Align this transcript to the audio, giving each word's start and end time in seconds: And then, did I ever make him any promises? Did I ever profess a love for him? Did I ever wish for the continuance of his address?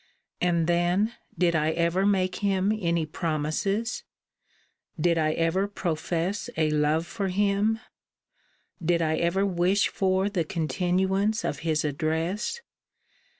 And 0.41 0.65
then, 0.65 1.13
did 1.37 1.55
I 1.55 1.69
ever 1.73 2.07
make 2.07 2.37
him 2.37 2.71
any 2.81 3.05
promises? 3.05 4.01
Did 4.99 5.19
I 5.19 5.33
ever 5.33 5.67
profess 5.67 6.49
a 6.57 6.71
love 6.71 7.05
for 7.05 7.27
him? 7.27 7.77
Did 8.83 9.03
I 9.03 9.17
ever 9.17 9.45
wish 9.45 9.89
for 9.89 10.27
the 10.27 10.43
continuance 10.43 11.43
of 11.45 11.59
his 11.59 11.85
address? 11.85 12.61